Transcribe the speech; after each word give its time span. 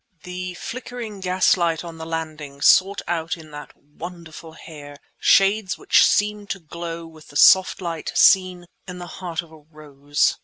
The 0.23 0.55
flickering 0.55 1.19
gaslight 1.19 1.83
on 1.83 1.99
the 1.99 2.07
landing 2.07 2.59
sought 2.61 3.03
out 3.07 3.37
in 3.37 3.51
that 3.51 3.77
wonderful 3.77 4.53
hair 4.53 4.97
shades 5.19 5.77
which 5.77 6.03
seemed 6.03 6.49
to 6.49 6.59
glow 6.59 7.05
with 7.05 7.27
the 7.27 7.35
soft 7.37 7.81
light 7.81 8.11
seen 8.15 8.65
in 8.87 8.97
the 8.97 9.05
heart 9.05 9.43
of 9.43 9.51
a 9.51 9.57
rose. 9.59 10.37